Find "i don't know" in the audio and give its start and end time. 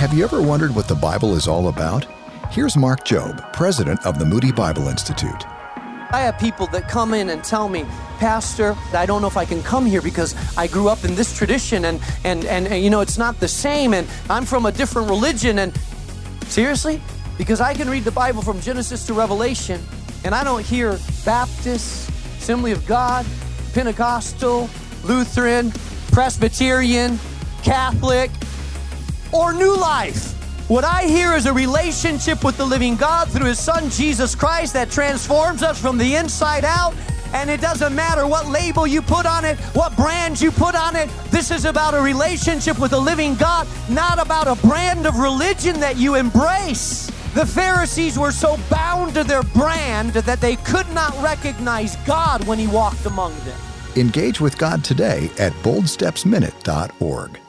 8.94-9.28